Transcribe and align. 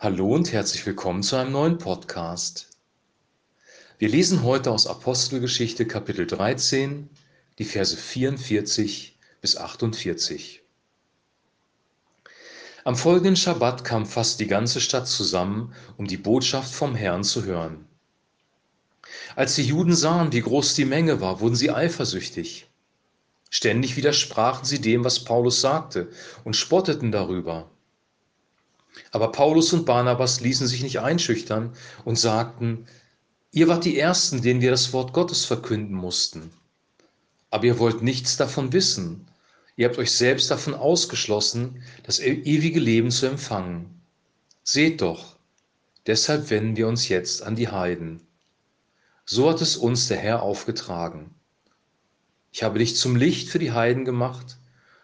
Hallo 0.00 0.32
und 0.32 0.52
herzlich 0.52 0.86
willkommen 0.86 1.24
zu 1.24 1.34
einem 1.34 1.50
neuen 1.50 1.78
Podcast. 1.78 2.68
Wir 3.98 4.08
lesen 4.08 4.44
heute 4.44 4.70
aus 4.70 4.86
Apostelgeschichte 4.86 5.88
Kapitel 5.88 6.24
13, 6.24 7.10
die 7.58 7.64
Verse 7.64 7.96
44 7.96 9.18
bis 9.40 9.56
48. 9.56 10.62
Am 12.84 12.94
folgenden 12.94 13.34
Schabbat 13.34 13.82
kam 13.82 14.06
fast 14.06 14.38
die 14.38 14.46
ganze 14.46 14.80
Stadt 14.80 15.08
zusammen, 15.08 15.74
um 15.96 16.06
die 16.06 16.16
Botschaft 16.16 16.72
vom 16.72 16.94
Herrn 16.94 17.24
zu 17.24 17.42
hören. 17.42 17.84
Als 19.34 19.56
die 19.56 19.64
Juden 19.64 19.96
sahen, 19.96 20.32
wie 20.32 20.42
groß 20.42 20.76
die 20.76 20.84
Menge 20.84 21.20
war, 21.20 21.40
wurden 21.40 21.56
sie 21.56 21.72
eifersüchtig. 21.72 22.68
Ständig 23.50 23.96
widersprachen 23.96 24.64
sie 24.64 24.80
dem, 24.80 25.02
was 25.02 25.24
Paulus 25.24 25.60
sagte, 25.60 26.08
und 26.44 26.54
spotteten 26.54 27.10
darüber. 27.10 27.68
Aber 29.12 29.32
Paulus 29.32 29.72
und 29.72 29.86
Barnabas 29.86 30.40
ließen 30.40 30.66
sich 30.66 30.82
nicht 30.82 31.00
einschüchtern 31.00 31.72
und 32.04 32.18
sagten, 32.18 32.86
ihr 33.52 33.68
wart 33.68 33.84
die 33.84 33.98
Ersten, 33.98 34.42
denen 34.42 34.60
wir 34.60 34.70
das 34.70 34.92
Wort 34.92 35.12
Gottes 35.12 35.44
verkünden 35.44 35.94
mussten. 35.94 36.50
Aber 37.50 37.64
ihr 37.64 37.78
wollt 37.78 38.02
nichts 38.02 38.36
davon 38.36 38.72
wissen. 38.72 39.26
Ihr 39.76 39.88
habt 39.88 39.98
euch 39.98 40.12
selbst 40.12 40.50
davon 40.50 40.74
ausgeschlossen, 40.74 41.82
das 42.02 42.18
e-, 42.18 42.42
ewige 42.42 42.80
Leben 42.80 43.10
zu 43.10 43.26
empfangen. 43.26 44.02
Seht 44.64 45.00
doch, 45.00 45.36
deshalb 46.06 46.50
wenden 46.50 46.76
wir 46.76 46.88
uns 46.88 47.08
jetzt 47.08 47.42
an 47.42 47.56
die 47.56 47.68
Heiden. 47.68 48.20
So 49.24 49.48
hat 49.48 49.60
es 49.60 49.76
uns 49.76 50.08
der 50.08 50.18
Herr 50.18 50.42
aufgetragen. 50.42 51.34
Ich 52.50 52.62
habe 52.62 52.78
dich 52.78 52.96
zum 52.96 53.14
Licht 53.14 53.50
für 53.50 53.58
die 53.58 53.72
Heiden 53.72 54.04
gemacht. 54.04 54.58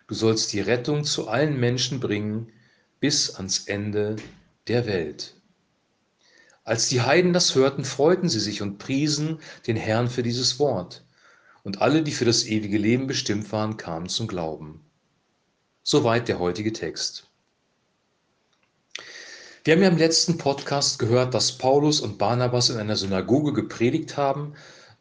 Du 0.06 0.14
sollst 0.14 0.52
die 0.52 0.60
Rettung 0.60 1.05
zu 1.05 1.28
allen 1.28 1.58
Menschen 1.60 2.00
bringen, 2.00 2.50
bis 3.04 3.34
ans 3.34 3.66
Ende 3.66 4.16
der 4.66 4.86
Welt. 4.86 5.34
Als 6.64 6.88
die 6.88 7.02
Heiden 7.02 7.34
das 7.34 7.55
hörten, 7.55 7.84
freuten 7.84 8.30
sie 8.30 8.41
sich 8.41 8.62
und 8.62 8.78
priesen 8.78 9.41
den 9.66 9.77
Herrn 9.77 10.08
für 10.08 10.22
dieses 10.22 10.58
Wort. 10.58 11.05
Und 11.64 11.82
alle, 11.82 12.02
die 12.02 12.12
für 12.12 12.25
das 12.25 12.47
ewige 12.47 12.78
Leben 12.78 13.06
bestimmt 13.06 13.52
waren, 13.52 13.77
kamen 13.77 14.08
zum 14.08 14.27
Glauben. 14.27 14.80
Soweit 15.82 16.28
der 16.28 16.38
heutige 16.38 16.72
Text. 16.72 17.28
Wir 19.64 19.75
haben 19.75 19.82
ja 19.82 19.88
im 19.88 19.98
letzten 19.98 20.38
Podcast 20.38 20.98
gehört, 20.98 21.34
dass 21.34 21.58
Paulus 21.58 22.00
und 22.00 22.16
Barnabas 22.16 22.70
in 22.70 22.78
einer 22.78 22.97
Synagoge 22.97 23.52
gepredigt 23.52 24.16
haben, 24.16 24.55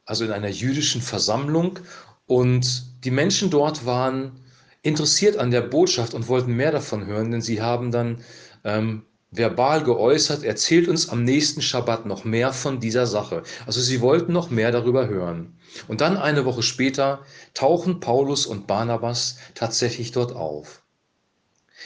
also 0.04 0.26
in 0.26 0.34
einer 0.34 0.50
jüdischen 0.50 1.02
Versammlung. 1.02 1.80
Und 2.28 2.84
die 3.06 3.12
Menschen 3.12 3.50
dort 3.50 3.86
waren 3.86 4.44
interessiert 4.84 5.38
an 5.38 5.50
der 5.50 5.62
Botschaft 5.62 6.14
und 6.14 6.28
wollten 6.28 6.54
mehr 6.54 6.72
davon 6.72 7.06
hören, 7.06 7.32
denn 7.32 7.42
sie 7.42 7.62
haben 7.62 7.90
dann 7.92 8.24
ähm, 8.64 9.04
verbal 9.32 9.84
geäußert, 9.84 10.44
erzählt 10.44 10.88
uns 10.88 11.10
am 11.10 11.24
nächsten 11.24 11.62
Schabbat 11.62 12.06
noch 12.06 12.24
mehr 12.24 12.54
von 12.54 12.80
dieser 12.80 13.08
Sache. 13.08 13.44
Also 13.66 13.82
sie 13.82 14.02
wollten 14.02 14.32
noch 14.32 14.52
mehr 14.52 14.72
darüber 14.72 15.08
hören. 15.08 15.58
Und 15.88 16.02
dann 16.02 16.18
eine 16.18 16.46
Woche 16.46 16.62
später 16.62 17.22
tauchen 17.56 18.00
Paulus 18.00 18.46
und 18.46 18.68
Barnabas 18.68 19.38
tatsächlich 19.56 20.12
dort 20.12 20.36
auf. 20.36 20.84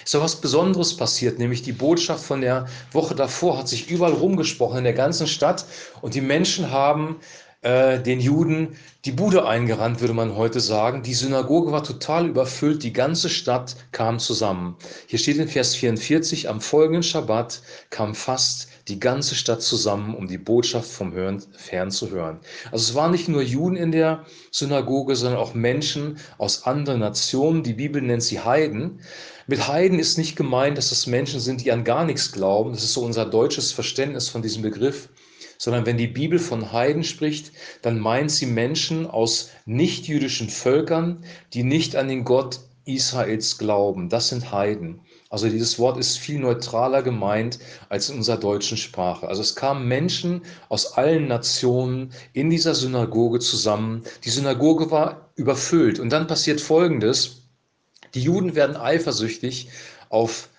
Ist 0.04 0.14
doch 0.14 0.22
was 0.22 0.42
Besonderes 0.42 0.96
passiert, 0.96 1.40
nämlich 1.40 1.62
die 1.62 1.72
Botschaft 1.72 2.24
von 2.24 2.42
der 2.42 2.68
Woche 2.92 3.16
davor 3.16 3.58
hat 3.58 3.68
sich 3.68 3.90
überall 3.90 4.14
rumgesprochen 4.14 4.80
in 4.80 4.84
der 4.84 4.94
ganzen 4.94 5.28
Stadt 5.28 5.66
und 6.02 6.14
die 6.14 6.22
Menschen 6.22 6.70
haben 6.72 7.18
äh, 7.62 8.00
den 8.00 8.20
Juden 8.20 8.76
die 9.06 9.12
Bude 9.12 9.48
eingerannt, 9.48 10.02
würde 10.02 10.14
man 10.14 10.36
heute 10.36 10.60
sagen. 10.60 11.02
Die 11.02 11.14
Synagoge 11.14 11.72
war 11.72 11.84
total 11.84 12.28
überfüllt, 12.28 12.84
die 12.84 12.94
ganze 12.94 13.30
Stadt 13.30 13.76
kam 13.92 14.20
zusammen. 14.20 14.76
Hier 15.08 15.18
steht 15.18 15.38
in 15.38 15.48
Vers 15.48 15.76
44, 15.76 16.50
am 16.50 16.62
folgenden 16.62 17.04
Schabbat 17.04 17.62
kam 17.90 18.14
fast 18.14 18.68
die 18.88 19.00
ganze 19.00 19.36
Stadt 19.36 19.62
zusammen, 19.62 20.14
um 20.14 20.28
die 20.28 20.38
Botschaft 20.38 20.90
vom 20.90 21.14
Hören, 21.14 21.42
Fern 21.58 21.90
zu 21.90 22.12
hören. 22.12 22.40
Also 22.72 22.92
es 22.92 22.96
waren 22.96 23.12
nicht 23.12 23.28
nur 23.28 23.42
Juden 23.42 23.76
in 23.76 23.92
der 23.92 24.26
Synagoge, 24.52 25.16
sondern 25.16 25.40
auch 25.40 25.54
Menschen 25.54 26.20
aus 26.38 26.64
anderen 26.64 27.00
Nationen. 27.00 27.64
Die 27.64 27.74
Bibel 27.74 28.02
nennt 28.02 28.24
sie 28.24 28.40
Heiden. 28.40 29.00
Mit 29.48 29.68
Heiden 29.68 30.00
ist 30.00 30.18
nicht 30.18 30.36
gemeint, 30.36 30.78
dass 30.78 30.90
das 30.90 31.08
Menschen 31.08 31.40
sind, 31.40 31.64
die 31.64 31.72
an 31.72 31.84
gar 31.84 32.06
nichts 32.06 32.32
glauben. 32.32 32.74
Das 32.74 32.84
ist 32.84 32.94
so 32.94 33.02
unser 33.02 33.26
deutsches 33.26 33.72
Verständnis 33.72 34.30
von 34.30 34.42
diesem 34.42 34.62
Begriff 34.62 35.10
sondern 35.58 35.86
wenn 35.86 35.98
die 35.98 36.08
Bibel 36.08 36.40
von 36.40 36.72
Heiden 36.72 37.04
spricht, 37.04 37.52
dann 37.82 38.00
meint 38.00 38.32
sie 38.32 38.46
Menschen 38.46 39.08
aus 39.08 39.52
nichtjüdischen 39.66 40.50
Völkern, 40.50 41.24
die 41.54 41.64
nicht 41.64 41.96
an 41.96 42.08
den 42.08 42.24
Gott 42.24 42.60
Israels 42.86 43.58
glauben. 43.58 44.10
Das 44.10 44.30
sind 44.30 44.52
Heiden. 44.52 45.02
Also 45.30 45.50
dieses 45.50 45.78
Wort 45.78 45.98
ist 45.98 46.18
viel 46.18 46.40
neutraler 46.40 47.04
gemeint 47.04 47.60
als 47.90 48.10
in 48.10 48.18
unserer 48.18 48.38
deutschen 48.38 48.78
Sprache. 48.78 49.28
Also 49.28 49.42
es 49.42 49.56
kamen 49.56 49.88
Menschen 49.88 50.42
aus 50.70 50.94
allen 50.94 51.28
Nationen 51.28 52.14
in 52.32 52.50
dieser 52.50 52.74
Synagoge 52.74 53.40
zusammen. 53.40 54.04
Die 54.24 54.30
Synagoge 54.30 54.90
war 54.90 55.32
überfüllt. 55.36 56.00
Und 56.00 56.12
dann 56.12 56.28
passiert 56.28 56.62
Folgendes. 56.62 57.42
Die 58.14 58.22
Juden 58.22 58.56
werden 58.56 58.78
eifersüchtig 58.78 59.70
auf 60.10 60.50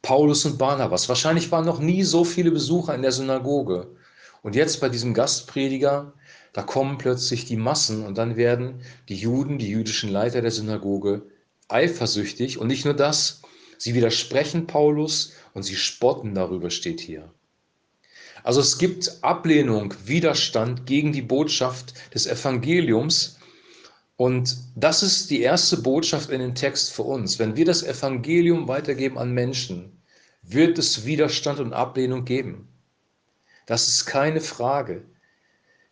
Paulus 0.00 0.44
und 0.44 0.58
Barnabas. 0.58 1.08
Wahrscheinlich 1.08 1.50
waren 1.50 1.66
noch 1.66 1.80
nie 1.80 2.04
so 2.04 2.24
viele 2.24 2.52
Besucher 2.52 2.94
in 2.94 3.02
der 3.02 3.10
Synagoge. 3.10 3.88
Und 4.44 4.54
jetzt 4.54 4.82
bei 4.82 4.90
diesem 4.90 5.14
Gastprediger, 5.14 6.12
da 6.52 6.60
kommen 6.60 6.98
plötzlich 6.98 7.46
die 7.46 7.56
Massen 7.56 8.04
und 8.04 8.18
dann 8.18 8.36
werden 8.36 8.82
die 9.08 9.16
Juden, 9.16 9.56
die 9.56 9.70
jüdischen 9.70 10.10
Leiter 10.10 10.42
der 10.42 10.50
Synagoge, 10.50 11.22
eifersüchtig. 11.68 12.58
Und 12.58 12.66
nicht 12.66 12.84
nur 12.84 12.92
das, 12.92 13.40
sie 13.78 13.94
widersprechen 13.94 14.66
Paulus 14.66 15.32
und 15.54 15.62
sie 15.62 15.76
spotten 15.76 16.34
darüber, 16.34 16.68
steht 16.68 17.00
hier. 17.00 17.32
Also 18.42 18.60
es 18.60 18.76
gibt 18.76 19.16
Ablehnung, 19.22 19.94
Widerstand 20.04 20.84
gegen 20.84 21.14
die 21.14 21.22
Botschaft 21.22 21.94
des 22.12 22.26
Evangeliums. 22.26 23.38
Und 24.16 24.58
das 24.76 25.02
ist 25.02 25.30
die 25.30 25.40
erste 25.40 25.78
Botschaft 25.78 26.28
in 26.28 26.40
den 26.40 26.54
Text 26.54 26.92
für 26.92 27.04
uns. 27.04 27.38
Wenn 27.38 27.56
wir 27.56 27.64
das 27.64 27.82
Evangelium 27.82 28.68
weitergeben 28.68 29.16
an 29.16 29.32
Menschen, 29.32 30.02
wird 30.42 30.76
es 30.76 31.06
Widerstand 31.06 31.60
und 31.60 31.72
Ablehnung 31.72 32.26
geben. 32.26 32.68
Das 33.66 33.88
ist 33.88 34.06
keine 34.06 34.40
Frage. 34.40 35.04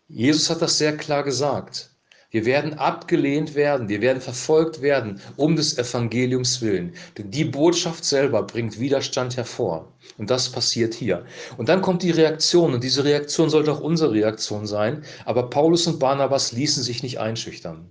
Jesus 0.09 0.51
hat 0.51 0.61
das 0.61 0.79
sehr 0.79 0.97
klar 0.97 1.25
gesagt. 1.25 1.93
Wir 2.33 2.47
werden 2.47 2.79
abgelehnt 2.79 3.55
werden, 3.55 3.91
wir 3.91 4.01
werden 4.01 4.23
verfolgt 4.23 4.81
werden 4.81 5.21
um 5.37 5.55
des 5.55 5.77
Evangeliums 5.77 6.63
willen. 6.63 6.95
Denn 7.19 7.31
die 7.31 7.45
Botschaft 7.45 8.07
selber 8.07 8.43
bringt 8.43 8.81
Widerstand 8.81 9.37
hervor. 9.37 9.93
Und 10.17 10.31
das 10.31 10.51
passiert 10.51 10.95
hier. 10.95 11.27
Und 11.59 11.69
dann 11.69 11.83
kommt 11.83 12.03
die 12.03 12.11
Reaktion. 12.11 12.73
Und 12.73 12.83
diese 12.83 13.05
Reaktion 13.05 13.51
sollte 13.51 13.73
auch 13.73 13.81
unsere 13.81 14.13
Reaktion 14.13 14.67
sein. 14.67 15.05
Aber 15.27 15.51
Paulus 15.51 15.87
und 15.87 15.99
Barnabas 15.99 16.53
ließen 16.53 16.83
sich 16.83 17.03
nicht 17.03 17.21
einschüchtern. 17.21 17.91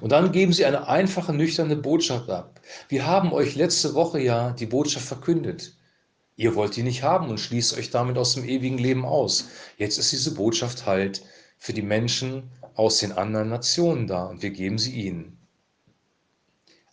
Und 0.00 0.12
dann 0.12 0.32
geben 0.32 0.54
sie 0.54 0.64
eine 0.64 0.88
einfache, 0.88 1.34
nüchterne 1.34 1.76
Botschaft 1.76 2.30
ab. 2.30 2.60
Wir 2.88 3.06
haben 3.06 3.32
euch 3.32 3.54
letzte 3.54 3.92
Woche 3.92 4.18
ja 4.20 4.52
die 4.52 4.66
Botschaft 4.66 5.06
verkündet. 5.06 5.75
Ihr 6.36 6.54
wollt 6.54 6.76
die 6.76 6.82
nicht 6.82 7.02
haben 7.02 7.30
und 7.30 7.40
schließt 7.40 7.76
euch 7.78 7.90
damit 7.90 8.18
aus 8.18 8.34
dem 8.34 8.44
ewigen 8.44 8.76
Leben 8.76 9.06
aus. 9.06 9.48
Jetzt 9.78 9.98
ist 9.98 10.12
diese 10.12 10.34
Botschaft 10.34 10.84
halt 10.84 11.22
für 11.58 11.72
die 11.72 11.82
Menschen 11.82 12.50
aus 12.74 12.98
den 12.98 13.12
anderen 13.12 13.48
Nationen 13.48 14.06
da 14.06 14.26
und 14.26 14.42
wir 14.42 14.50
geben 14.50 14.78
sie 14.78 14.92
ihnen. 14.92 15.38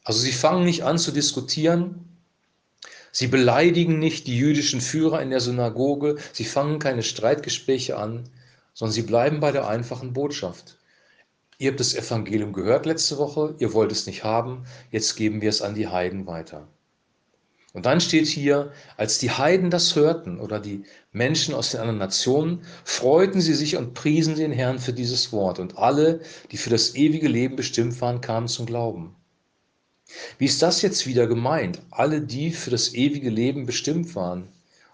Also 0.05 0.19
sie 0.19 0.31
fangen 0.31 0.63
nicht 0.63 0.83
an 0.83 0.97
zu 0.97 1.11
diskutieren, 1.11 2.17
sie 3.11 3.27
beleidigen 3.27 3.99
nicht 3.99 4.27
die 4.27 4.37
jüdischen 4.37 4.79
Führer 4.79 5.21
in 5.21 5.29
der 5.29 5.41
Synagoge, 5.41 6.17
sie 6.31 6.45
fangen 6.45 6.79
keine 6.79 7.03
Streitgespräche 7.03 7.97
an, 7.97 8.29
sondern 8.73 8.93
sie 8.93 9.03
bleiben 9.03 9.41
bei 9.41 9.51
der 9.51 9.67
einfachen 9.67 10.13
Botschaft. 10.13 10.77
Ihr 11.57 11.69
habt 11.69 11.79
das 11.79 11.93
Evangelium 11.93 12.53
gehört 12.53 12.85
letzte 12.85 13.17
Woche, 13.17 13.55
ihr 13.59 13.73
wollt 13.73 13.91
es 13.91 14.07
nicht 14.07 14.23
haben, 14.23 14.65
jetzt 14.91 15.15
geben 15.15 15.41
wir 15.41 15.49
es 15.49 15.61
an 15.61 15.75
die 15.75 15.87
Heiden 15.87 16.27
weiter. 16.27 16.67
Und 17.73 17.87
dann 17.87 17.99
steht 17.99 18.27
hier, 18.27 18.71
als 18.97 19.17
die 19.17 19.31
Heiden 19.31 19.71
das 19.71 19.95
hörten 19.95 20.39
oder 20.39 20.59
die 20.59 20.83
Menschen 21.11 21.55
aus 21.55 21.71
den 21.71 21.79
anderen 21.79 21.97
Nationen, 21.97 22.63
freuten 22.85 23.41
sie 23.41 23.55
sich 23.55 23.77
und 23.77 23.95
priesen 23.95 24.35
den 24.35 24.51
Herrn 24.51 24.77
für 24.77 24.93
dieses 24.93 25.31
Wort. 25.31 25.57
Und 25.57 25.77
alle, 25.77 26.21
die 26.51 26.57
für 26.57 26.69
das 26.69 26.95
ewige 26.95 27.27
Leben 27.27 27.55
bestimmt 27.55 27.99
waren, 27.99 28.21
kamen 28.21 28.47
zum 28.47 28.67
Glauben. 28.67 29.15
Wie 30.37 30.45
ist 30.45 30.61
das 30.61 30.83
jetzt 30.83 31.07
wieder 31.07 31.25
gemeint? 31.25 31.81
Alle, 31.89 32.21
die 32.21 32.51
für 32.51 32.69
das 32.69 32.93
ewige 32.93 33.31
Leben 33.31 33.65
bestimmt 33.65 34.13
waren 34.13 34.49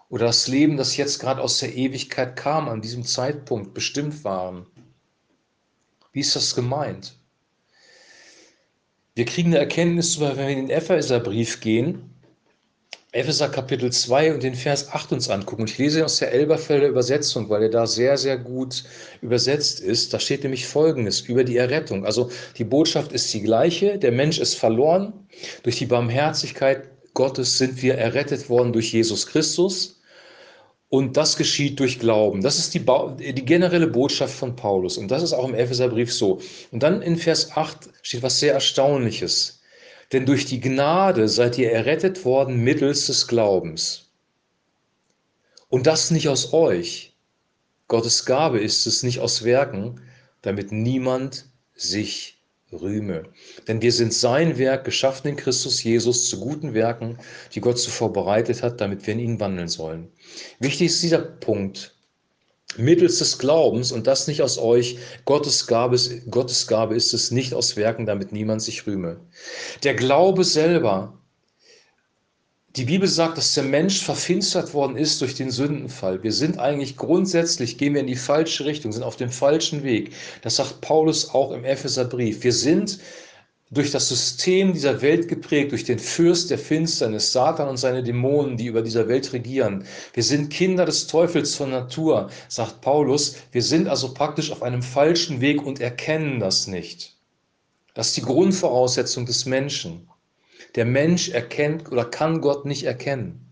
oder 0.07 0.27
das 0.27 0.47
Leben, 0.47 0.77
das 0.77 0.95
jetzt 0.95 1.19
gerade 1.19 1.41
aus 1.41 1.59
der 1.59 1.75
Ewigkeit 1.75 2.37
kam, 2.37 2.69
an 2.69 2.81
diesem 2.81 3.03
Zeitpunkt 3.03 3.73
bestimmt 3.73 4.23
waren. 4.23 4.65
Wie 6.13 6.21
ist 6.21 6.35
das 6.35 6.55
gemeint? 6.55 7.15
Wir 9.15 9.25
kriegen 9.25 9.49
eine 9.49 9.59
Erkenntnis, 9.59 10.19
wenn 10.19 10.37
wir 10.37 10.47
in 10.47 10.67
den 10.67 10.69
Epheserbrief 10.69 11.59
gehen, 11.59 12.09
Epheser 13.11 13.49
Kapitel 13.49 13.91
2 13.91 14.35
und 14.35 14.43
den 14.43 14.53
Vers 14.53 14.89
8 14.93 15.13
uns 15.13 15.29
angucken. 15.29 15.65
Ich 15.65 15.79
lese 15.79 16.05
aus 16.05 16.17
der 16.17 16.31
Elberfelder 16.31 16.87
Übersetzung, 16.87 17.49
weil 17.49 17.63
er 17.63 17.69
da 17.69 17.87
sehr, 17.87 18.19
sehr 18.19 18.37
gut 18.37 18.83
übersetzt 19.21 19.79
ist. 19.79 20.13
Da 20.13 20.19
steht 20.19 20.43
nämlich 20.43 20.67
Folgendes 20.67 21.21
über 21.21 21.43
die 21.43 21.57
Errettung. 21.57 22.05
Also 22.05 22.29
die 22.59 22.63
Botschaft 22.63 23.11
ist 23.11 23.33
die 23.33 23.41
gleiche. 23.41 23.97
Der 23.97 24.11
Mensch 24.11 24.37
ist 24.37 24.53
verloren. 24.53 25.27
Durch 25.63 25.77
die 25.77 25.87
Barmherzigkeit 25.87 26.87
Gottes 27.15 27.57
sind 27.57 27.81
wir 27.81 27.95
errettet 27.95 28.47
worden 28.47 28.73
durch 28.73 28.93
Jesus 28.93 29.25
Christus. 29.25 29.99
Und 30.89 31.17
das 31.17 31.35
geschieht 31.35 31.79
durch 31.79 31.97
Glauben. 31.97 32.41
Das 32.41 32.59
ist 32.59 32.75
die, 32.75 32.85
die, 33.17 33.45
generelle 33.45 33.87
Botschaft 33.87 34.35
von 34.35 34.55
Paulus. 34.55 34.99
Und 34.99 35.09
das 35.09 35.23
ist 35.23 35.33
auch 35.33 35.47
im 35.47 35.55
Epheserbrief 35.55 36.13
so. 36.13 36.41
Und 36.71 36.83
dann 36.83 37.01
in 37.01 37.17
Vers 37.17 37.55
8 37.55 37.89
steht 38.03 38.21
was 38.21 38.39
sehr 38.39 38.53
Erstaunliches. 38.53 39.58
Denn 40.11 40.25
durch 40.25 40.45
die 40.45 40.59
Gnade 40.59 41.27
seid 41.27 41.57
ihr 41.57 41.71
errettet 41.71 42.25
worden 42.25 42.63
mittels 42.63 43.07
des 43.07 43.27
Glaubens. 43.27 44.09
Und 45.69 45.85
das 45.85 46.09
nicht 46.09 46.29
aus 46.29 46.53
euch. 46.53 47.15
Gottes 47.87 48.25
Gabe 48.25 48.59
ist 48.59 48.87
es 48.87 49.03
nicht 49.03 49.19
aus 49.19 49.43
Werken, 49.43 50.01
damit 50.41 50.71
niemand 50.71 51.45
sich 51.75 52.39
rühme. 52.71 53.23
Denn 53.67 53.81
wir 53.81 53.91
sind 53.91 54.13
sein 54.13 54.57
Werk, 54.57 54.85
geschaffen 54.85 55.27
in 55.27 55.35
Christus 55.35 55.83
Jesus, 55.83 56.29
zu 56.29 56.39
guten 56.39 56.73
Werken, 56.73 57.17
die 57.53 57.61
Gott 57.61 57.79
zuvor 57.79 58.13
bereitet 58.13 58.61
hat, 58.63 58.79
damit 58.81 59.05
wir 59.05 59.13
in 59.13 59.19
ihnen 59.19 59.39
wandeln 59.39 59.67
sollen. 59.67 60.11
Wichtig 60.59 60.87
ist 60.87 61.03
dieser 61.03 61.19
Punkt. 61.19 61.95
Mittels 62.77 63.19
des 63.19 63.37
Glaubens 63.39 63.91
und 63.91 64.07
das 64.07 64.27
nicht 64.27 64.41
aus 64.41 64.57
euch, 64.57 64.97
Gottes 65.25 65.67
Gabe, 65.67 65.97
Gottes 66.29 66.67
Gabe 66.67 66.95
ist 66.95 67.13
es 67.13 67.31
nicht 67.31 67.53
aus 67.53 67.75
Werken, 67.75 68.05
damit 68.05 68.31
niemand 68.31 68.61
sich 68.61 68.85
rühme. 68.85 69.19
Der 69.83 69.95
Glaube 69.95 70.43
selber 70.43 71.19
die 72.75 72.85
Bibel 72.85 73.07
sagt, 73.07 73.37
dass 73.37 73.55
der 73.55 73.63
Mensch 73.63 73.99
verfinstert 73.99 74.73
worden 74.73 74.95
ist 74.95 75.21
durch 75.21 75.33
den 75.33 75.49
Sündenfall. 75.49 76.21
Wir 76.21 76.31
sind 76.31 76.59
eigentlich 76.59 76.97
grundsätzlich, 76.97 77.77
gehen 77.79 77.95
wir 77.95 78.01
in 78.01 78.07
die 78.07 78.15
falsche 78.15 78.63
Richtung, 78.65 78.91
sind 78.91 79.03
auf 79.03 79.15
dem 79.15 79.31
falschen 79.31 79.83
Weg. 79.83 80.13
Das 80.43 80.57
sagt 80.57 80.79
Paulus 80.81 81.31
auch 81.31 81.51
im 81.51 81.65
Epheserbrief. 81.65 82.43
Wir 82.43 82.53
sind 82.53 82.99
durch 83.71 83.91
das 83.91 84.09
System 84.09 84.73
dieser 84.73 85.01
Welt 85.01 85.27
geprägt, 85.27 85.71
durch 85.71 85.83
den 85.83 85.99
Fürst 85.99 86.49
der 86.49 86.57
Finsternis, 86.57 87.31
Satan 87.31 87.69
und 87.69 87.77
seine 87.77 88.01
Dämonen, 88.01 88.57
die 88.57 88.65
über 88.65 88.81
dieser 88.81 89.07
Welt 89.07 89.31
regieren. 89.31 89.85
Wir 90.13 90.23
sind 90.23 90.49
Kinder 90.49 90.85
des 90.85 91.05
Teufels 91.05 91.55
von 91.55 91.69
Natur, 91.69 92.31
sagt 92.47 92.81
Paulus. 92.81 93.35
Wir 93.51 93.61
sind 93.61 93.87
also 93.87 94.13
praktisch 94.13 94.51
auf 94.51 94.63
einem 94.63 94.81
falschen 94.81 95.39
Weg 95.39 95.63
und 95.63 95.79
erkennen 95.79 96.39
das 96.39 96.65
nicht. 96.65 97.15
Das 97.93 98.07
ist 98.07 98.17
die 98.17 98.23
Grundvoraussetzung 98.23 99.27
des 99.27 99.45
Menschen. 99.45 100.07
Der 100.75 100.85
Mensch 100.85 101.29
erkennt 101.29 101.91
oder 101.91 102.05
kann 102.05 102.41
Gott 102.41 102.65
nicht 102.65 102.83
erkennen. 102.83 103.45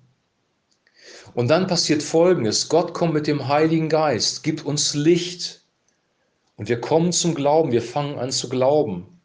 Und 1.35 1.49
dann 1.49 1.67
passiert 1.67 2.01
Folgendes. 2.01 2.69
Gott 2.69 2.93
kommt 2.95 3.13
mit 3.13 3.27
dem 3.27 3.47
Heiligen 3.47 3.89
Geist, 3.89 4.43
gibt 4.43 4.65
uns 4.65 4.95
Licht. 4.95 5.61
Und 6.55 6.69
wir 6.69 6.81
kommen 6.81 7.11
zum 7.11 7.35
Glauben, 7.35 7.71
wir 7.71 7.83
fangen 7.83 8.17
an 8.17 8.31
zu 8.31 8.49
glauben. 8.49 9.16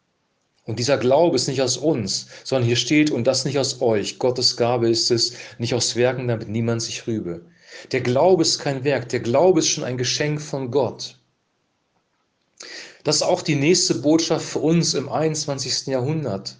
Und 0.65 0.79
dieser 0.79 0.97
Glaube 0.97 1.35
ist 1.35 1.47
nicht 1.47 1.61
aus 1.61 1.77
uns, 1.77 2.27
sondern 2.43 2.67
hier 2.67 2.77
steht, 2.77 3.11
und 3.11 3.27
das 3.27 3.43
nicht 3.43 3.59
aus 3.59 3.81
euch. 3.81 4.17
Gottes 4.17 4.55
Gabe 4.55 4.89
ist 4.89 5.11
es, 5.11 5.33
nicht 5.57 5.73
aus 5.73 5.95
Werken, 5.95 6.27
damit 6.27 6.47
niemand 6.47 6.81
sich 6.81 7.05
rübe. 7.05 7.45
Der 7.91 8.01
Glaube 8.01 8.43
ist 8.43 8.59
kein 8.59 8.83
Werk, 8.83 9.09
der 9.09 9.19
Glaube 9.19 9.59
ist 9.59 9.67
schon 9.67 9.83
ein 9.83 9.97
Geschenk 9.97 10.41
von 10.41 10.71
Gott. 10.71 11.19
Das 13.03 13.17
ist 13.17 13.23
auch 13.23 13.41
die 13.41 13.55
nächste 13.55 13.95
Botschaft 13.95 14.45
für 14.45 14.59
uns 14.59 14.93
im 14.93 15.09
21. 15.09 15.87
Jahrhundert 15.87 16.57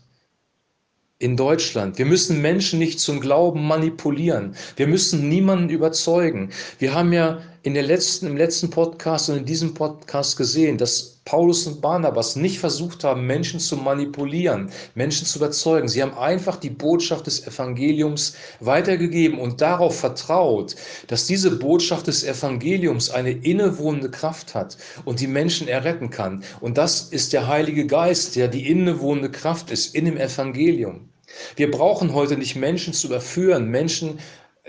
in 1.20 1.38
Deutschland. 1.38 1.98
Wir 1.98 2.06
müssen 2.06 2.42
Menschen 2.42 2.80
nicht 2.80 3.00
zum 3.00 3.22
Glauben 3.22 3.66
manipulieren. 3.66 4.56
Wir 4.76 4.88
müssen 4.88 5.30
niemanden 5.30 5.70
überzeugen. 5.70 6.50
Wir 6.80 6.94
haben 6.94 7.14
ja 7.14 7.42
in 7.64 7.74
der 7.74 7.84
letzten, 7.84 8.28
im 8.28 8.36
letzten 8.36 8.70
Podcast 8.70 9.30
und 9.30 9.38
in 9.38 9.46
diesem 9.46 9.74
Podcast 9.74 10.36
gesehen, 10.36 10.78
dass 10.78 11.22
Paulus 11.24 11.66
und 11.66 11.80
Barnabas 11.80 12.36
nicht 12.36 12.60
versucht 12.60 13.06
haben, 13.06 13.26
Menschen 13.26 13.62
zu 13.62 13.78
manipulieren, 13.78 14.70
Menschen 14.96 15.26
zu 15.26 15.40
überzeugen. 15.40 15.88
Sie 15.88 16.02
haben 16.02 16.18
einfach 16.18 16.58
die 16.58 16.70
Botschaft 16.70 17.26
des 17.26 17.48
Evangeliums 17.48 18.36
weitergegeben 18.60 19.40
und 19.40 19.62
darauf 19.62 19.98
vertraut, 19.98 20.76
dass 21.08 21.26
diese 21.26 21.52
Botschaft 21.52 22.08
des 22.08 22.26
Evangeliums 22.26 23.10
eine 23.10 23.32
innewohnende 23.32 24.12
Kraft 24.12 24.54
hat 24.54 24.78
und 25.06 25.22
die 25.22 25.28
Menschen 25.28 25.70
erretten 25.70 26.10
kann. 26.10 26.44
Und 26.60 26.78
das 26.78 27.04
ist 27.04 27.32
der 27.32 27.48
Heilige 27.48 27.88
Geist, 27.88 28.36
der 28.36 28.50
die 28.50 28.70
innewohnende 28.70 29.32
Kraft 29.32 29.72
ist 29.72 29.96
in 29.96 30.04
dem 30.04 30.18
Evangelium. 30.18 31.08
Wir 31.56 31.72
brauchen 31.72 32.14
heute 32.14 32.38
nicht 32.38 32.56
Menschen 32.58 32.94
zu 32.94 33.08
überführen, 33.08 33.70
Menschen 33.70 34.20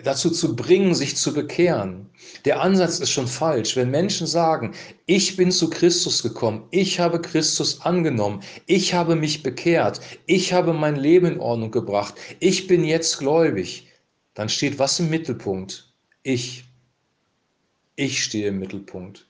dazu 0.02 0.30
zu 0.30 0.56
bringen, 0.56 0.94
sich 0.94 1.16
zu 1.16 1.32
bekehren. 1.32 2.10
Der 2.44 2.60
Ansatz 2.60 2.98
ist 2.98 3.10
schon 3.10 3.28
falsch. 3.28 3.76
Wenn 3.76 3.90
Menschen 3.90 4.26
sagen, 4.26 4.74
ich 5.06 5.36
bin 5.36 5.52
zu 5.52 5.70
Christus 5.70 6.22
gekommen, 6.22 6.66
ich 6.70 6.98
habe 6.98 7.20
Christus 7.20 7.80
angenommen, 7.82 8.42
ich 8.66 8.94
habe 8.94 9.14
mich 9.14 9.42
bekehrt, 9.42 10.00
ich 10.26 10.52
habe 10.52 10.72
mein 10.72 10.96
Leben 10.96 11.26
in 11.26 11.40
Ordnung 11.40 11.70
gebracht, 11.70 12.14
ich 12.40 12.66
bin 12.66 12.84
jetzt 12.84 13.18
gläubig, 13.18 13.86
dann 14.34 14.48
steht 14.48 14.78
was 14.80 14.98
im 14.98 15.10
Mittelpunkt? 15.10 15.92
Ich. 16.22 16.64
Ich 17.96 18.24
stehe 18.24 18.48
im 18.48 18.58
Mittelpunkt. 18.58 19.28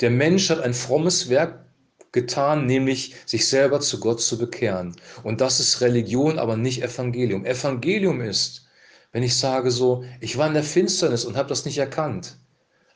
Der 0.00 0.10
Mensch 0.10 0.50
hat 0.50 0.60
ein 0.60 0.74
frommes 0.74 1.28
Werk 1.28 1.64
getan, 2.10 2.66
nämlich 2.66 3.14
sich 3.26 3.46
selber 3.46 3.78
zu 3.78 4.00
Gott 4.00 4.20
zu 4.20 4.36
bekehren. 4.36 4.96
Und 5.22 5.40
das 5.40 5.60
ist 5.60 5.80
Religion, 5.80 6.40
aber 6.40 6.56
nicht 6.56 6.82
Evangelium. 6.82 7.44
Evangelium 7.44 8.20
ist, 8.20 8.66
wenn 9.12 9.22
ich 9.22 9.36
sage 9.36 9.70
so, 9.70 10.04
ich 10.20 10.38
war 10.38 10.46
in 10.46 10.54
der 10.54 10.62
Finsternis 10.62 11.24
und 11.24 11.36
habe 11.36 11.48
das 11.48 11.64
nicht 11.64 11.78
erkannt. 11.78 12.38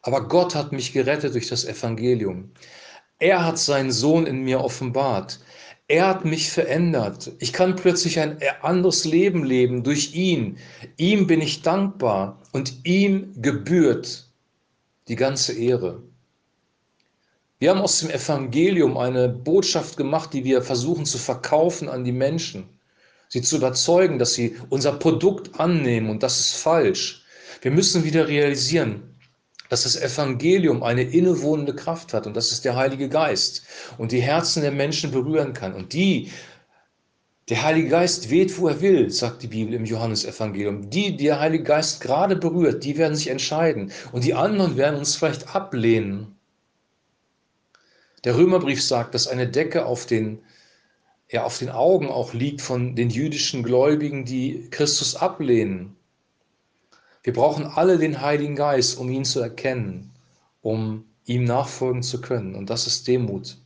Aber 0.02 0.28
Gott 0.28 0.54
hat 0.54 0.72
mich 0.72 0.92
gerettet 0.92 1.34
durch 1.34 1.48
das 1.48 1.64
Evangelium. 1.64 2.52
Er 3.18 3.44
hat 3.44 3.58
seinen 3.58 3.90
Sohn 3.90 4.26
in 4.26 4.42
mir 4.42 4.60
offenbart. 4.62 5.40
Er 5.88 6.08
hat 6.08 6.24
mich 6.24 6.50
verändert. 6.50 7.32
Ich 7.38 7.52
kann 7.52 7.76
plötzlich 7.76 8.18
ein 8.20 8.38
anderes 8.62 9.04
Leben 9.04 9.44
leben 9.44 9.82
durch 9.82 10.14
ihn. 10.14 10.58
Ihm 10.96 11.26
bin 11.26 11.40
ich 11.40 11.62
dankbar 11.62 12.42
und 12.52 12.84
ihm 12.84 13.32
gebührt 13.40 14.30
die 15.08 15.16
ganze 15.16 15.52
Ehre. 15.52 16.02
Wir 17.58 17.70
haben 17.70 17.80
aus 17.80 18.00
dem 18.00 18.10
Evangelium 18.10 18.96
eine 18.96 19.28
Botschaft 19.28 19.96
gemacht, 19.96 20.32
die 20.32 20.44
wir 20.44 20.62
versuchen 20.62 21.06
zu 21.06 21.18
verkaufen 21.18 21.88
an 21.88 22.04
die 22.04 22.12
Menschen 22.12 22.73
sie 23.34 23.42
zu 23.42 23.56
überzeugen, 23.56 24.20
dass 24.20 24.34
sie 24.34 24.56
unser 24.70 24.92
Produkt 24.92 25.58
annehmen 25.58 26.08
und 26.08 26.22
das 26.22 26.38
ist 26.38 26.54
falsch. 26.54 27.24
Wir 27.62 27.72
müssen 27.72 28.04
wieder 28.04 28.28
realisieren, 28.28 29.02
dass 29.70 29.82
das 29.82 30.00
Evangelium 30.00 30.84
eine 30.84 31.02
innewohnende 31.02 31.74
Kraft 31.74 32.14
hat 32.14 32.28
und 32.28 32.36
das 32.36 32.52
ist 32.52 32.64
der 32.64 32.76
Heilige 32.76 33.08
Geist 33.08 33.64
und 33.98 34.12
die 34.12 34.20
Herzen 34.20 34.62
der 34.62 34.70
Menschen 34.70 35.10
berühren 35.10 35.52
kann. 35.52 35.74
Und 35.74 35.94
die, 35.94 36.30
der 37.48 37.64
Heilige 37.64 37.88
Geist 37.88 38.30
weht, 38.30 38.56
wo 38.56 38.68
er 38.68 38.80
will, 38.80 39.10
sagt 39.10 39.42
die 39.42 39.48
Bibel 39.48 39.74
im 39.74 39.84
Johannesevangelium. 39.84 40.90
Die, 40.90 41.16
die 41.16 41.24
der 41.24 41.40
Heilige 41.40 41.64
Geist 41.64 42.00
gerade 42.00 42.36
berührt, 42.36 42.84
die 42.84 42.96
werden 42.96 43.16
sich 43.16 43.28
entscheiden 43.30 43.90
und 44.12 44.22
die 44.22 44.34
anderen 44.34 44.76
werden 44.76 45.00
uns 45.00 45.16
vielleicht 45.16 45.56
ablehnen. 45.56 46.36
Der 48.22 48.36
Römerbrief 48.36 48.80
sagt, 48.80 49.12
dass 49.12 49.26
eine 49.26 49.48
Decke 49.48 49.86
auf 49.86 50.06
den 50.06 50.38
ja 51.34 51.42
auf 51.42 51.58
den 51.58 51.70
Augen 51.70 52.06
auch 52.06 52.32
liegt 52.32 52.62
von 52.62 52.94
den 52.94 53.10
jüdischen 53.10 53.64
Gläubigen, 53.64 54.24
die 54.24 54.68
Christus 54.70 55.16
ablehnen. 55.16 55.96
Wir 57.24 57.32
brauchen 57.32 57.66
alle 57.66 57.98
den 57.98 58.20
Heiligen 58.20 58.54
Geist, 58.54 58.96
um 58.98 59.10
ihn 59.10 59.24
zu 59.24 59.40
erkennen, 59.40 60.12
um 60.62 61.04
ihm 61.24 61.42
nachfolgen 61.42 62.04
zu 62.04 62.20
können. 62.20 62.54
Und 62.54 62.70
das 62.70 62.86
ist 62.86 63.08
Demut. 63.08 63.56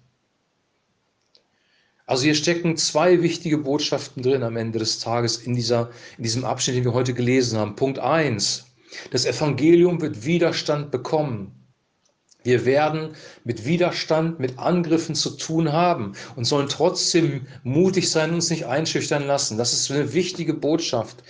Also 2.07 2.25
hier 2.25 2.35
stecken 2.35 2.79
zwei 2.79 3.21
wichtige 3.21 3.59
Botschaften 3.59 4.23
drin 4.23 4.45
am 4.45 4.57
Ende 4.57 4.79
des 4.79 5.01
Tages 5.01 5.37
in, 5.37 5.55
dieser, 5.55 5.91
in 6.17 6.23
diesem 6.23 6.47
Abschnitt, 6.47 6.77
den 6.77 6.85
wir 6.85 6.95
heute 6.95 7.13
gelesen 7.13 7.59
haben. 7.59 7.77
Punkt 7.77 7.99
1. 7.99 8.65
Das 9.11 9.27
Evangelium 9.27 10.01
wird 10.01 10.25
Widerstand 10.25 10.91
bekommen. 10.91 11.58
Wir 12.49 12.65
werden 12.65 13.11
mit 13.45 13.67
Widerstand, 13.67 14.41
mit 14.41 14.59
Angriffen 14.59 15.15
zu 15.15 15.37
tun 15.37 15.71
haben 15.71 16.15
und 16.35 16.47
sollen 16.47 16.71
trotzdem 16.71 17.47
mutig 17.63 18.09
sein 18.09 18.31
und 18.31 18.37
uns 18.37 18.49
nicht 18.49 18.65
einschüchtern 18.65 19.27
lassen. 19.27 19.59
Das 19.59 19.75
ist 19.75 19.91
eine 19.91 20.15
wichtige 20.15 20.55
Botschaft. 20.55 21.23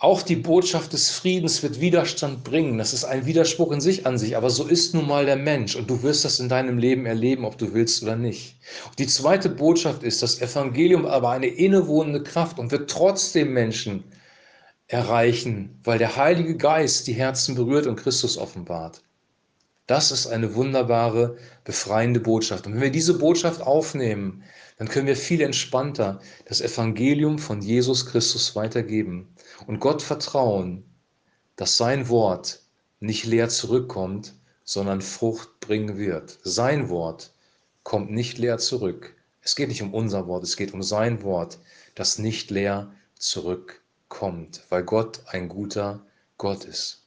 Auch 0.00 0.22
die 0.22 0.34
Botschaft 0.34 0.92
des 0.92 1.12
Friedens 1.12 1.62
wird 1.62 1.80
Widerstand 1.80 2.42
bringen. 2.42 2.78
Das 2.78 2.92
ist 2.92 3.04
ein 3.04 3.26
Widerspruch 3.26 3.70
in 3.70 3.80
sich 3.80 4.08
an 4.08 4.18
sich, 4.18 4.36
aber 4.36 4.50
so 4.50 4.64
ist 4.64 4.92
nun 4.92 5.06
mal 5.06 5.24
der 5.24 5.36
Mensch 5.36 5.76
und 5.76 5.88
du 5.88 6.02
wirst 6.02 6.24
das 6.24 6.40
in 6.40 6.48
deinem 6.48 6.78
Leben 6.78 7.06
erleben, 7.06 7.44
ob 7.44 7.56
du 7.56 7.72
willst 7.72 8.02
oder 8.02 8.16
nicht. 8.16 8.56
Und 8.88 8.98
die 8.98 9.06
zweite 9.06 9.48
Botschaft 9.48 10.02
ist, 10.02 10.20
das 10.20 10.40
Evangelium 10.40 11.06
aber 11.06 11.30
eine 11.30 11.46
innewohnende 11.46 12.24
Kraft 12.24 12.58
und 12.58 12.72
wird 12.72 12.90
trotzdem 12.90 13.52
Menschen 13.52 14.02
erreichen, 14.88 15.78
weil 15.84 15.98
der 15.98 16.16
Heilige 16.16 16.56
Geist 16.56 17.06
die 17.06 17.14
Herzen 17.14 17.54
berührt 17.54 17.86
und 17.86 17.94
Christus 17.94 18.36
offenbart. 18.36 19.00
Das 19.86 20.10
ist 20.10 20.26
eine 20.26 20.54
wunderbare, 20.54 21.36
befreiende 21.64 22.20
Botschaft. 22.20 22.66
Und 22.66 22.74
wenn 22.74 22.80
wir 22.80 22.90
diese 22.90 23.18
Botschaft 23.18 23.60
aufnehmen, 23.60 24.42
dann 24.78 24.88
können 24.88 25.06
wir 25.06 25.16
viel 25.16 25.40
entspannter 25.40 26.20
das 26.46 26.60
Evangelium 26.60 27.38
von 27.38 27.60
Jesus 27.60 28.06
Christus 28.06 28.56
weitergeben 28.56 29.34
und 29.66 29.80
Gott 29.80 30.02
vertrauen, 30.02 30.84
dass 31.56 31.76
sein 31.76 32.08
Wort 32.08 32.60
nicht 33.00 33.24
leer 33.24 33.48
zurückkommt, 33.48 34.34
sondern 34.64 35.02
Frucht 35.02 35.60
bringen 35.60 35.98
wird. 35.98 36.38
Sein 36.42 36.88
Wort 36.88 37.32
kommt 37.82 38.10
nicht 38.10 38.38
leer 38.38 38.58
zurück. 38.58 39.14
Es 39.42 39.54
geht 39.54 39.68
nicht 39.68 39.82
um 39.82 39.92
unser 39.92 40.26
Wort, 40.26 40.42
es 40.42 40.56
geht 40.56 40.72
um 40.72 40.82
sein 40.82 41.22
Wort, 41.22 41.58
das 41.94 42.18
nicht 42.18 42.50
leer 42.50 42.90
zurückkommt. 43.18 43.84
kommt, 44.14 44.62
weil 44.68 44.84
Gott 44.84 45.22
ein 45.26 45.48
guter 45.48 46.06
Gott 46.38 46.64
ist. 46.64 47.02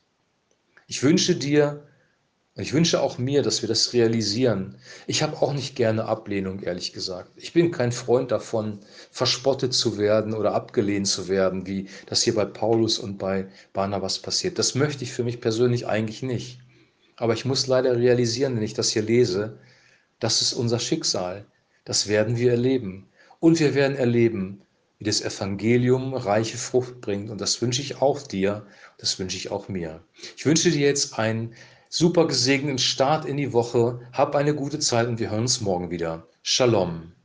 Ich 0.87 1.03
wünsche 1.03 1.35
dir, 1.35 1.87
ich 2.63 2.73
wünsche 2.73 3.01
auch 3.01 3.19
mir, 3.19 3.43
dass 3.43 3.61
wir 3.61 3.69
das 3.69 3.93
realisieren. 3.93 4.77
Ich 5.05 5.21
habe 5.21 5.41
auch 5.41 5.53
nicht 5.53 5.75
gerne 5.75 6.05
Ablehnung, 6.05 6.61
ehrlich 6.61 6.91
gesagt. 6.91 7.29
Ich 7.35 7.53
bin 7.53 7.69
kein 7.69 7.91
Freund 7.91 8.31
davon, 8.31 8.79
verspottet 9.11 9.73
zu 9.73 9.99
werden 9.99 10.33
oder 10.33 10.53
abgelehnt 10.53 11.07
zu 11.07 11.27
werden, 11.27 11.67
wie 11.67 11.87
das 12.07 12.23
hier 12.23 12.33
bei 12.33 12.45
Paulus 12.45 12.97
und 12.97 13.19
bei 13.19 13.47
Barnabas 13.73 14.19
passiert. 14.19 14.57
Das 14.57 14.73
möchte 14.73 15.03
ich 15.03 15.13
für 15.13 15.23
mich 15.23 15.39
persönlich 15.39 15.85
eigentlich 15.85 16.23
nicht. 16.23 16.59
Aber 17.15 17.33
ich 17.33 17.45
muss 17.45 17.67
leider 17.67 17.95
realisieren, 17.95 18.55
wenn 18.55 18.63
ich 18.63 18.73
das 18.73 18.89
hier 18.89 19.03
lese, 19.03 19.59
das 20.19 20.41
ist 20.41 20.53
unser 20.53 20.79
Schicksal. 20.79 21.45
Das 21.85 22.07
werden 22.07 22.37
wir 22.37 22.51
erleben. 22.51 23.07
Und 23.39 23.59
wir 23.59 23.75
werden 23.75 23.97
erleben, 23.97 24.61
wie 24.97 25.05
das 25.05 25.21
Evangelium 25.21 26.15
reiche 26.15 26.57
Frucht 26.57 27.01
bringt. 27.01 27.29
Und 27.29 27.39
das 27.39 27.61
wünsche 27.61 27.83
ich 27.83 28.01
auch 28.01 28.21
dir, 28.21 28.65
das 28.97 29.19
wünsche 29.19 29.37
ich 29.37 29.51
auch 29.51 29.67
mir. 29.67 30.03
Ich 30.35 30.45
wünsche 30.45 30.71
dir 30.71 30.87
jetzt 30.87 31.19
einen 31.19 31.53
super 31.89 32.27
gesegneten 32.27 32.77
Start 32.77 33.25
in 33.25 33.37
die 33.37 33.53
Woche. 33.53 33.99
Hab 34.13 34.35
eine 34.35 34.55
gute 34.55 34.79
Zeit 34.79 35.07
und 35.07 35.19
wir 35.19 35.31
hören 35.31 35.41
uns 35.41 35.61
morgen 35.61 35.89
wieder. 35.89 36.27
Shalom. 36.43 37.16